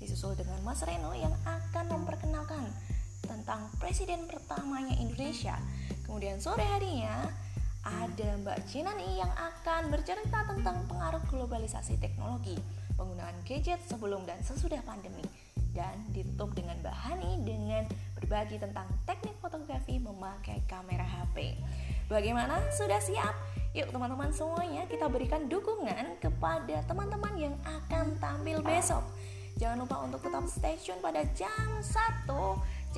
disusul 0.02 0.34
dengan 0.34 0.58
Mas 0.66 0.82
Reno 0.82 1.14
yang 1.14 1.30
akan 1.46 1.86
memperkenalkan 1.86 2.66
tentang 3.22 3.70
presiden 3.78 4.26
pertamanya 4.26 4.98
Indonesia. 4.98 5.54
Kemudian 6.02 6.42
sore 6.42 6.66
harinya 6.66 7.30
ada 7.82 8.28
Mbak 8.42 8.66
Cinani 8.66 9.18
yang 9.18 9.30
akan 9.30 9.90
bercerita 9.90 10.46
tentang 10.46 10.86
pengaruh 10.90 11.22
globalisasi 11.30 11.98
teknologi, 12.02 12.58
penggunaan 12.98 13.34
gadget 13.46 13.78
sebelum 13.86 14.26
dan 14.26 14.42
sesudah 14.42 14.82
pandemi. 14.82 15.22
Dan 15.72 16.12
ditutup 16.12 16.52
dengan 16.52 16.76
Mbak 16.84 16.96
Hani 17.08 17.40
dengan 17.48 17.88
berbagi 18.18 18.60
tentang 18.60 18.84
teknik 19.08 19.34
fotografi 19.40 19.96
memakai 19.96 20.60
kamera 20.68 21.06
HP. 21.06 21.56
Bagaimana? 22.12 22.60
Sudah 22.76 23.00
siap? 23.00 23.32
Yuk 23.72 23.88
teman-teman 23.88 24.28
semuanya 24.28 24.84
kita 24.84 25.08
berikan 25.08 25.48
dukungan 25.48 26.20
kepada 26.20 26.84
teman-teman 26.84 27.34
yang 27.40 27.56
akan 27.64 28.20
tampil 28.20 28.60
besok. 28.60 29.00
Jangan 29.62 29.78
lupa 29.78 30.02
untuk 30.02 30.18
tetap 30.26 30.42
stay 30.50 30.74
tune 30.74 30.98
pada 30.98 31.22
jam 31.38 31.54
1, 31.78 32.26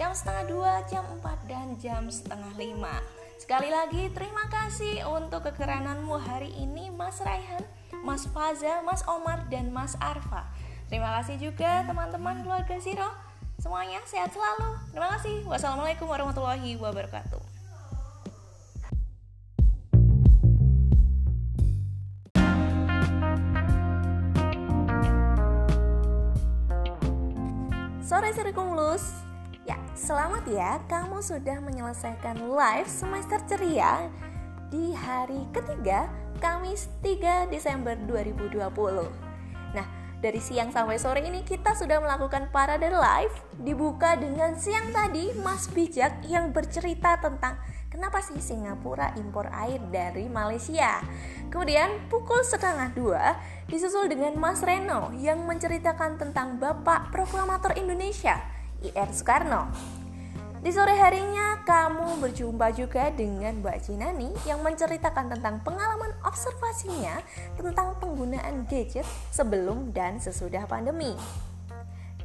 jam 0.01 0.17
setengah 0.17 0.49
2, 0.49 0.89
jam 0.89 1.05
4, 1.21 1.45
dan 1.45 1.77
jam 1.77 2.09
setengah 2.09 2.57
5. 2.57 3.37
Sekali 3.37 3.69
lagi 3.69 4.09
terima 4.17 4.49
kasih 4.49 5.05
untuk 5.05 5.45
kekerananmu 5.45 6.17
hari 6.25 6.57
ini 6.57 6.89
Mas 6.89 7.21
Raihan, 7.21 7.61
Mas 8.01 8.25
Faza, 8.33 8.81
Mas 8.81 9.05
Omar, 9.05 9.45
dan 9.53 9.77
Mas 9.77 9.93
Arfa. 10.01 10.49
Terima 10.89 11.13
kasih 11.21 11.37
juga 11.37 11.85
teman-teman 11.85 12.41
keluarga 12.41 12.81
Siro. 12.81 13.13
Semuanya 13.61 14.01
sehat 14.09 14.33
selalu. 14.33 14.73
Terima 14.89 15.13
kasih. 15.21 15.45
Wassalamualaikum 15.45 16.09
warahmatullahi 16.09 16.81
wabarakatuh. 16.81 17.54
Kumulus. 28.25 29.21
Ya, 29.69 29.77
selamat 29.93 30.49
ya 30.49 30.81
kamu 30.89 31.21
sudah 31.21 31.61
menyelesaikan 31.61 32.49
live 32.57 32.89
semester 32.89 33.37
ceria 33.45 34.09
di 34.73 34.97
hari 34.97 35.45
ketiga 35.53 36.09
Kamis 36.41 36.89
3 37.05 37.53
Desember 37.53 37.93
2020 38.09 38.65
Nah, 39.77 39.87
dari 40.25 40.41
siang 40.41 40.73
sampai 40.73 40.97
sore 40.97 41.21
ini 41.21 41.45
kita 41.45 41.77
sudah 41.77 42.01
melakukan 42.01 42.49
parade 42.49 42.89
live 42.89 43.37
Dibuka 43.61 44.17
dengan 44.17 44.57
siang 44.57 44.89
tadi 44.89 45.37
Mas 45.45 45.69
Bijak 45.69 46.25
yang 46.25 46.49
bercerita 46.49 47.21
tentang 47.21 47.61
Kenapa 47.95 48.19
sih 48.19 48.43
Singapura 48.43 49.15
impor 49.15 49.47
air 49.55 49.79
dari 49.95 50.27
Malaysia? 50.27 50.99
Kemudian 51.47 52.11
pukul 52.11 52.43
setengah 52.43 52.91
dua 52.91 53.39
disusul 53.71 54.11
dengan 54.11 54.35
Mas 54.35 54.67
Reno 54.67 55.15
yang 55.15 55.47
menceritakan 55.47 56.19
tentang 56.19 56.59
Bapak 56.59 57.15
Proklamator 57.15 57.79
Indonesia, 57.79 58.43
IR 58.83 59.15
Soekarno. 59.15 59.71
Di 60.59 60.75
sore 60.75 60.99
harinya 60.99 61.63
kamu 61.63 62.19
berjumpa 62.19 62.75
juga 62.75 63.15
dengan 63.15 63.63
Mbak 63.63 63.79
Cinani 63.87 64.35
yang 64.43 64.59
menceritakan 64.67 65.31
tentang 65.31 65.63
pengalaman 65.63 66.19
observasinya 66.27 67.23
tentang 67.55 67.95
penggunaan 68.03 68.67
gadget 68.67 69.07
sebelum 69.31 69.95
dan 69.95 70.19
sesudah 70.19 70.67
pandemi. 70.67 71.15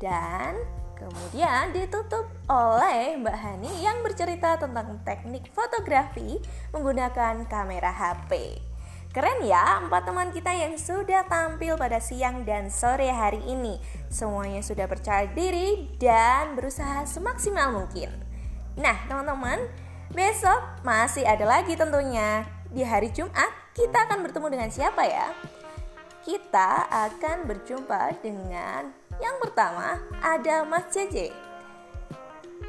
Dan 0.02 0.79
Kemudian 1.00 1.72
ditutup 1.72 2.28
oleh 2.52 3.16
Mbak 3.24 3.38
Hani 3.40 3.72
yang 3.80 4.04
bercerita 4.04 4.60
tentang 4.60 5.00
teknik 5.08 5.48
fotografi 5.56 6.44
menggunakan 6.76 7.48
kamera 7.48 7.88
HP. 7.88 8.60
Keren 9.10 9.42
ya, 9.42 9.82
empat 9.82 10.06
teman 10.06 10.30
kita 10.30 10.54
yang 10.54 10.78
sudah 10.78 11.26
tampil 11.26 11.80
pada 11.80 11.98
siang 11.98 12.46
dan 12.46 12.70
sore 12.70 13.10
hari 13.10 13.42
ini. 13.48 13.82
Semuanya 14.12 14.62
sudah 14.62 14.86
percaya 14.86 15.26
diri 15.34 15.90
dan 15.98 16.54
berusaha 16.54 17.08
semaksimal 17.10 17.74
mungkin. 17.74 18.14
Nah, 18.78 19.10
teman-teman, 19.10 19.66
besok 20.14 20.62
masih 20.86 21.26
ada 21.26 21.42
lagi 21.42 21.74
tentunya. 21.74 22.46
Di 22.70 22.86
hari 22.86 23.10
Jumat, 23.10 23.50
kita 23.74 24.06
akan 24.06 24.30
bertemu 24.30 24.48
dengan 24.54 24.70
siapa 24.70 25.02
ya? 25.02 25.34
Kita 26.22 26.86
akan 27.10 27.50
berjumpa 27.50 28.22
dengan 28.22 28.94
yang 29.20 29.36
pertama 29.44 30.00
ada 30.24 30.64
Mas 30.64 30.88
JJ 30.92 31.50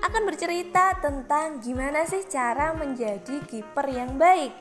akan 0.01 0.23
bercerita 0.25 0.97
tentang 0.99 1.61
gimana 1.61 2.09
sih 2.09 2.25
cara 2.25 2.73
menjadi 2.73 3.45
kiper 3.45 3.87
yang 3.87 4.17
baik. 4.17 4.53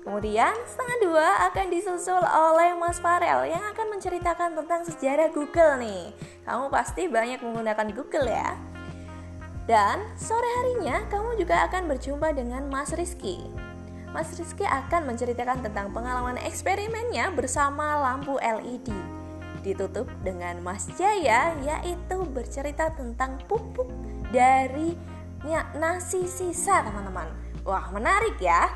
Kemudian 0.00 0.56
setengah 0.64 0.98
dua 1.04 1.28
akan 1.52 1.66
disusul 1.68 2.16
oleh 2.16 2.72
Mas 2.80 2.96
Farel 2.96 3.52
yang 3.52 3.60
akan 3.60 3.92
menceritakan 3.92 4.56
tentang 4.56 4.80
sejarah 4.88 5.28
Google 5.28 5.76
nih. 5.84 6.16
Kamu 6.48 6.72
pasti 6.72 7.04
banyak 7.04 7.44
menggunakan 7.44 7.92
Google 7.92 8.32
ya. 8.32 8.56
Dan 9.68 10.00
sore 10.16 10.48
harinya 10.64 11.04
kamu 11.12 11.36
juga 11.36 11.68
akan 11.68 11.84
berjumpa 11.84 12.32
dengan 12.32 12.64
Mas 12.72 12.96
Rizky. 12.96 13.44
Mas 14.10 14.32
Rizky 14.34 14.64
akan 14.64 15.12
menceritakan 15.12 15.60
tentang 15.60 15.92
pengalaman 15.92 16.40
eksperimennya 16.40 17.30
bersama 17.36 18.00
lampu 18.00 18.40
LED. 18.40 19.19
Ditutup 19.60 20.08
dengan 20.24 20.60
Mas 20.64 20.88
Jaya 20.96 21.56
yaitu 21.64 22.24
bercerita 22.28 22.92
tentang 22.96 23.40
pupuk 23.46 23.88
dari 24.32 24.96
nasi 25.76 26.28
sisa 26.28 26.84
teman-teman. 26.84 27.28
Wah 27.64 27.88
menarik 27.92 28.36
ya. 28.40 28.68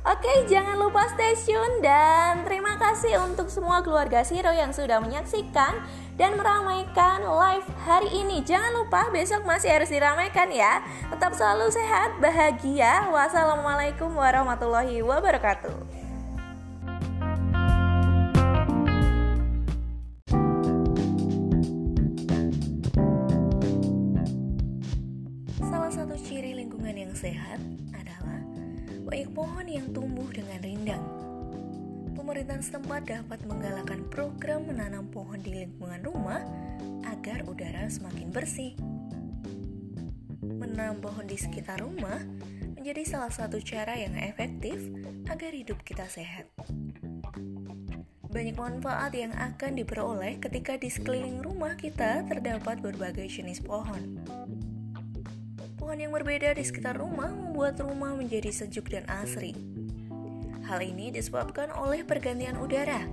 Oke, 0.00 0.48
jangan 0.48 0.80
lupa 0.80 1.04
stay 1.12 1.36
tune 1.36 1.84
dan 1.84 2.40
terima 2.48 2.80
kasih 2.80 3.20
untuk 3.20 3.52
semua 3.52 3.84
keluarga 3.84 4.24
Siro 4.24 4.48
yang 4.48 4.72
sudah 4.72 4.96
menyaksikan 4.96 5.76
dan 6.16 6.40
meramaikan 6.40 7.20
live 7.20 7.68
hari 7.84 8.08
ini. 8.08 8.40
Jangan 8.40 8.80
lupa 8.80 9.12
besok 9.12 9.44
masih 9.44 9.76
harus 9.76 9.92
diramaikan 9.92 10.48
ya. 10.48 10.80
Tetap 11.12 11.36
selalu 11.36 11.68
sehat, 11.68 12.16
bahagia. 12.16 13.12
Wassalamualaikum 13.12 14.08
warahmatullahi 14.16 15.04
wabarakatuh. 15.04 15.89
Pohon 29.30 29.66
yang 29.70 29.86
tumbuh 29.94 30.26
dengan 30.34 30.58
rindang. 30.58 31.04
Pemerintah 32.18 32.58
setempat 32.58 33.06
dapat 33.06 33.40
menggalakkan 33.46 34.02
program 34.10 34.66
menanam 34.66 35.06
pohon 35.08 35.38
di 35.38 35.64
lingkungan 35.64 36.02
rumah 36.02 36.42
agar 37.06 37.46
udara 37.46 37.86
semakin 37.86 38.28
bersih. 38.34 38.74
Menanam 40.42 40.98
pohon 40.98 41.24
di 41.24 41.38
sekitar 41.38 41.80
rumah 41.80 42.20
menjadi 42.74 43.02
salah 43.06 43.32
satu 43.32 43.62
cara 43.62 43.96
yang 43.96 44.18
efektif 44.18 44.76
agar 45.30 45.54
hidup 45.54 45.78
kita 45.86 46.10
sehat. 46.10 46.50
Banyak 48.30 48.54
manfaat 48.54 49.10
yang 49.14 49.34
akan 49.34 49.74
diperoleh 49.74 50.38
ketika 50.38 50.78
di 50.78 50.86
sekeliling 50.86 51.42
rumah 51.42 51.74
kita 51.74 52.22
terdapat 52.30 52.78
berbagai 52.78 53.26
jenis 53.26 53.58
pohon. 53.62 54.22
Pohon 55.80 55.98
yang 55.98 56.14
berbeda 56.14 56.54
di 56.54 56.62
sekitar 56.62 56.94
rumah 56.94 57.49
membuat 57.60 57.84
rumah 57.84 58.16
menjadi 58.16 58.48
sejuk 58.48 58.88
dan 58.88 59.04
asri. 59.04 59.52
Hal 60.64 60.80
ini 60.80 61.12
disebabkan 61.12 61.68
oleh 61.76 62.08
pergantian 62.08 62.56
udara. 62.56 63.04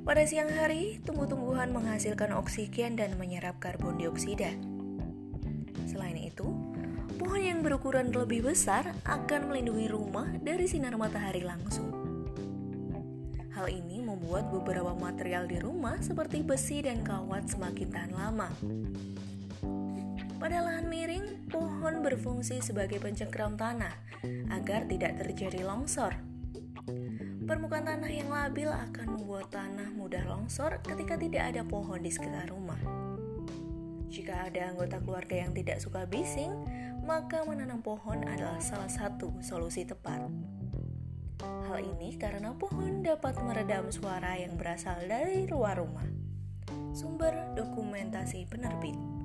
Pada 0.00 0.24
siang 0.24 0.48
hari, 0.48 0.96
tumbuh-tumbuhan 1.04 1.68
menghasilkan 1.68 2.32
oksigen 2.40 2.96
dan 2.96 3.20
menyerap 3.20 3.60
karbon 3.60 4.00
dioksida. 4.00 4.56
Selain 5.84 6.16
itu, 6.16 6.48
pohon 7.20 7.44
yang 7.44 7.60
berukuran 7.60 8.08
lebih 8.08 8.48
besar 8.48 8.96
akan 9.04 9.52
melindungi 9.52 9.92
rumah 9.92 10.32
dari 10.40 10.64
sinar 10.64 10.96
matahari 10.96 11.44
langsung. 11.44 11.92
Hal 13.52 13.68
ini 13.68 14.00
membuat 14.00 14.48
beberapa 14.48 14.96
material 14.96 15.44
di 15.44 15.60
rumah 15.60 16.00
seperti 16.00 16.40
besi 16.40 16.80
dan 16.80 17.04
kawat 17.04 17.52
semakin 17.52 17.88
tahan 17.92 18.12
lama. 18.16 18.48
Pada 20.40 20.64
lahan 20.64 20.88
miring, 20.88 21.52
pohon 21.52 22.00
berfungsi 22.00 22.64
sebagai 22.64 22.96
pencengkeram 22.96 23.60
tanah 23.60 23.92
agar 24.48 24.88
tidak 24.88 25.20
terjadi 25.20 25.68
longsor. 25.68 26.16
Permukaan 27.44 27.84
tanah 27.84 28.08
yang 28.08 28.32
labil 28.32 28.72
akan 28.72 29.20
membuat 29.20 29.52
tanah 29.52 29.92
mudah 29.92 30.24
longsor 30.24 30.80
ketika 30.80 31.20
tidak 31.20 31.44
ada 31.52 31.60
pohon 31.60 32.00
di 32.00 32.08
sekitar 32.08 32.48
rumah. 32.48 32.80
Jika 34.08 34.48
ada 34.48 34.72
anggota 34.72 34.96
keluarga 35.04 35.44
yang 35.44 35.52
tidak 35.52 35.76
suka 35.76 36.08
bising, 36.08 36.56
maka 37.04 37.44
menanam 37.44 37.84
pohon 37.84 38.24
adalah 38.24 38.64
salah 38.64 38.88
satu 38.88 39.44
solusi 39.44 39.84
tepat. 39.84 40.24
Hal 41.68 41.84
ini 41.84 42.16
karena 42.16 42.56
pohon 42.56 43.04
dapat 43.04 43.36
meredam 43.44 43.92
suara 43.92 44.40
yang 44.40 44.56
berasal 44.56 45.04
dari 45.04 45.44
luar 45.44 45.76
rumah. 45.84 46.08
Sumber 46.96 47.52
dokumentasi 47.52 48.48
penerbit. 48.48 49.19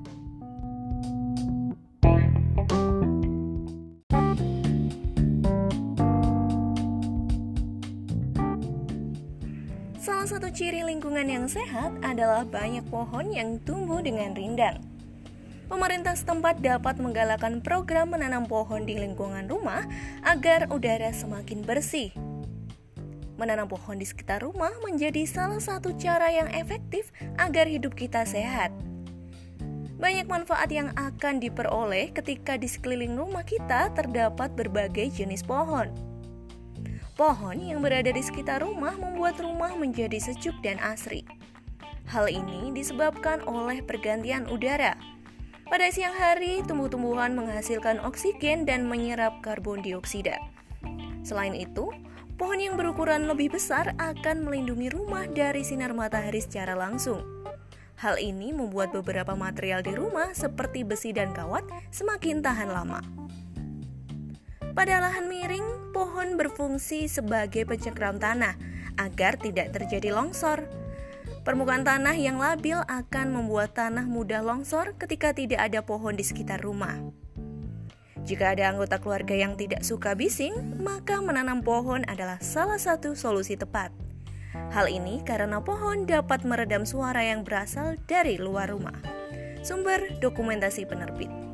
Satu 10.35 10.51
ciri 10.51 10.83
lingkungan 10.83 11.31
yang 11.31 11.47
sehat 11.47 11.95
adalah 12.03 12.43
banyak 12.43 12.83
pohon 12.91 13.31
yang 13.31 13.55
tumbuh 13.63 14.03
dengan 14.03 14.35
rindang. 14.35 14.83
Pemerintah 15.71 16.11
setempat 16.11 16.59
dapat 16.59 16.99
menggalakkan 16.99 17.63
program 17.63 18.11
menanam 18.11 18.43
pohon 18.43 18.83
di 18.83 18.99
lingkungan 18.99 19.47
rumah 19.47 19.87
agar 20.27 20.67
udara 20.75 21.15
semakin 21.15 21.63
bersih. 21.63 22.11
Menanam 23.39 23.71
pohon 23.71 23.95
di 23.95 24.03
sekitar 24.03 24.43
rumah 24.43 24.75
menjadi 24.83 25.23
salah 25.23 25.63
satu 25.63 25.95
cara 25.95 26.27
yang 26.27 26.51
efektif 26.51 27.15
agar 27.39 27.71
hidup 27.71 27.95
kita 27.95 28.27
sehat. 28.27 28.75
Banyak 29.95 30.27
manfaat 30.27 30.67
yang 30.67 30.91
akan 30.99 31.39
diperoleh 31.39 32.11
ketika 32.11 32.59
di 32.59 32.67
sekeliling 32.67 33.15
rumah 33.15 33.47
kita 33.47 33.87
terdapat 33.95 34.51
berbagai 34.51 35.15
jenis 35.15 35.47
pohon. 35.47 36.14
Pohon 37.15 37.63
yang 37.63 37.79
berada 37.79 38.11
di 38.11 38.19
sekitar 38.19 38.59
rumah 38.59 38.91
membuat 38.99 39.39
rumah 39.39 39.71
menjadi 39.71 40.19
sejuk 40.19 40.51
dan 40.59 40.75
asri. 40.83 41.23
Hal 42.11 42.27
ini 42.27 42.75
disebabkan 42.75 43.39
oleh 43.47 43.79
pergantian 43.79 44.43
udara. 44.51 44.99
Pada 45.71 45.87
siang 45.95 46.11
hari, 46.11 46.59
tumbuh-tumbuhan 46.67 47.31
menghasilkan 47.31 48.03
oksigen 48.03 48.67
dan 48.67 48.91
menyerap 48.91 49.39
karbon 49.39 49.79
dioksida. 49.79 50.43
Selain 51.23 51.55
itu, 51.55 51.87
pohon 52.35 52.59
yang 52.59 52.75
berukuran 52.75 53.31
lebih 53.31 53.55
besar 53.55 53.95
akan 53.95 54.43
melindungi 54.43 54.91
rumah 54.91 55.23
dari 55.23 55.63
sinar 55.63 55.95
matahari 55.95 56.43
secara 56.43 56.75
langsung. 56.75 57.23
Hal 57.95 58.19
ini 58.19 58.51
membuat 58.51 58.91
beberapa 58.91 59.39
material 59.39 59.79
di 59.79 59.95
rumah 59.95 60.35
seperti 60.35 60.83
besi 60.83 61.15
dan 61.15 61.31
kawat 61.31 61.63
semakin 61.95 62.43
tahan 62.43 62.67
lama. 62.75 63.24
Pada 64.75 64.99
lahan 64.99 65.31
miring, 65.31 65.95
pohon 65.95 66.35
berfungsi 66.35 67.07
sebagai 67.07 67.63
pencengkeram 67.63 68.19
tanah 68.19 68.59
agar 68.99 69.39
tidak 69.39 69.71
terjadi 69.71 70.11
longsor. 70.11 70.67
Permukaan 71.47 71.87
tanah 71.87 72.19
yang 72.19 72.43
labil 72.43 72.75
akan 72.83 73.31
membuat 73.31 73.71
tanah 73.71 74.03
mudah 74.03 74.43
longsor 74.43 74.99
ketika 74.99 75.31
tidak 75.31 75.63
ada 75.63 75.79
pohon 75.79 76.19
di 76.19 76.27
sekitar 76.27 76.59
rumah. 76.59 76.99
Jika 78.27 78.51
ada 78.51 78.67
anggota 78.67 78.99
keluarga 78.99 79.31
yang 79.31 79.55
tidak 79.55 79.79
suka 79.87 80.11
bising, 80.11 80.75
maka 80.83 81.23
menanam 81.23 81.63
pohon 81.63 82.03
adalah 82.11 82.43
salah 82.43 82.75
satu 82.75 83.15
solusi 83.15 83.55
tepat. 83.55 83.95
Hal 84.75 84.91
ini 84.91 85.23
karena 85.23 85.63
pohon 85.63 86.03
dapat 86.03 86.43
meredam 86.43 86.83
suara 86.83 87.23
yang 87.23 87.47
berasal 87.47 87.95
dari 88.11 88.35
luar 88.35 88.75
rumah. 88.75 88.99
Sumber 89.63 90.19
dokumentasi 90.19 90.83
penerbit. 90.83 91.44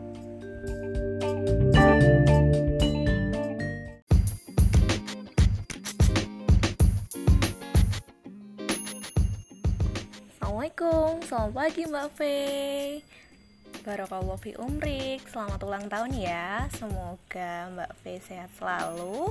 Assalamualaikum, 10.81 11.29
selamat 11.29 11.53
pagi 11.53 11.81
Mbak 11.85 12.09
Fei 12.17 12.85
Barokallah 13.85 14.39
fi 14.41 14.51
umrik, 14.57 15.21
selamat 15.29 15.61
ulang 15.61 15.85
tahun 15.85 16.09
ya. 16.17 16.65
Semoga 16.73 17.69
Mbak 17.69 17.91
Fei 18.01 18.17
sehat 18.17 18.49
selalu. 18.57 19.29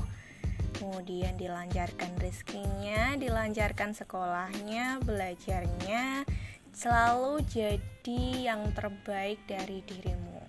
Kemudian 0.79 1.35
dilancarkan 1.35 2.15
rezekinya, 2.23 3.19
dilancarkan 3.19 3.99
sekolahnya, 3.99 5.03
belajarnya. 5.03 6.23
Selalu 6.71 7.43
jadi 7.51 8.55
yang 8.55 8.71
terbaik 8.71 9.43
dari 9.51 9.83
dirimu. 9.83 10.47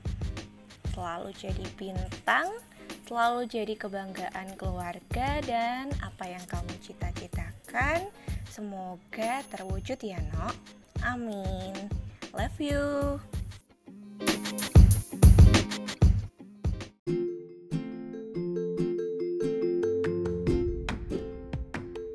Selalu 0.93 1.33
jadi 1.33 1.65
bintang, 1.81 2.45
selalu 3.09 3.49
jadi 3.49 3.73
kebanggaan 3.73 4.53
keluarga 4.53 5.41
dan 5.49 5.89
apa 6.05 6.29
yang 6.29 6.45
kamu 6.45 6.77
cita-citakan. 6.77 8.05
Semoga 8.53 9.41
terwujud 9.49 9.97
ya, 9.97 10.21
Nok. 10.37 10.80
Amin. 11.01 11.89
Love 12.37 12.61
you. 12.61 12.81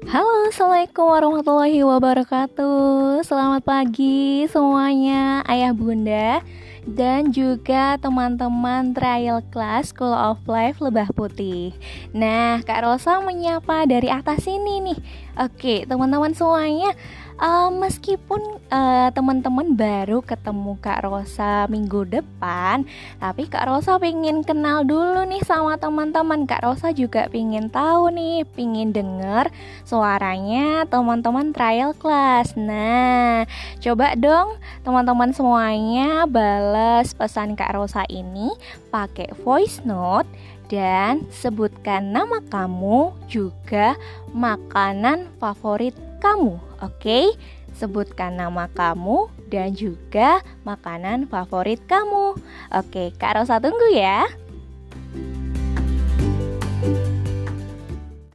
Halo, 0.07 0.47
assalamualaikum 0.49 1.03
warahmatullahi 1.03 1.83
wabarakatuh. 1.83 3.27
Selamat 3.27 3.67
pagi 3.67 4.47
semuanya, 4.47 5.43
ayah 5.51 5.75
bunda 5.75 6.47
dan 6.87 7.35
juga 7.35 7.99
teman-teman 7.99 8.95
trial 8.95 9.43
class 9.51 9.91
School 9.91 10.15
of 10.15 10.39
Life 10.47 10.79
Lebah 10.79 11.11
Putih. 11.11 11.75
Nah, 12.15 12.63
Kak 12.63 12.87
Rosa 12.87 13.19
menyapa 13.19 13.83
dari 13.91 14.07
atas 14.07 14.47
sini 14.47 14.79
nih. 14.79 14.99
Oke, 15.43 15.83
teman-teman 15.85 16.31
semuanya, 16.33 16.95
uh, 17.41 17.69
meskipun 17.73 18.41
uh, 18.73 19.09
teman-teman 19.13 19.77
baru 19.77 20.21
ketemu 20.25 20.77
Kak 20.81 21.05
Rosa 21.05 21.69
minggu 21.69 22.09
depan, 22.09 22.85
tapi 23.21 23.49
Kak 23.49 23.69
Rosa 23.69 24.01
pengen 24.01 24.43
kenal 24.43 24.85
dulu 24.85 25.25
nih 25.29 25.43
sama 25.45 25.77
teman-teman. 25.77 26.49
Kak 26.49 26.65
Rosa 26.65 26.93
juga 26.93 27.29
pengen 27.29 27.69
tahu 27.69 28.13
nih, 28.13 28.45
pengen 28.57 28.93
denger 28.93 29.49
suaranya 29.85 30.85
teman-teman 30.89 31.53
trial 31.53 31.93
class. 31.97 32.57
Nah, 32.57 33.45
coba 33.81 34.17
dong 34.17 34.57
teman-teman 34.83 35.31
semuanya 35.33 36.25
balas 36.25 37.13
pesan 37.13 37.55
Kak 37.55 37.77
Rosa 37.77 38.05
ini 38.09 38.53
pakai 38.89 39.33
voice 39.45 39.85
note 39.85 40.29
dan 40.67 41.23
sebutkan 41.31 42.11
nama 42.11 42.43
kamu 42.51 43.15
juga 43.31 43.95
makanan 44.35 45.31
favorit 45.39 45.95
kamu. 46.19 46.66
Oke, 46.85 47.33
sebutkan 47.77 48.37
nama 48.37 48.69
kamu 48.73 49.29
dan 49.49 49.73
juga 49.77 50.41
makanan 50.65 51.29
favorit 51.29 51.81
kamu. 51.89 52.37
Oke, 52.73 53.13
Kak 53.17 53.41
Rosa 53.41 53.61
tunggu 53.61 53.93
ya. 53.93 54.25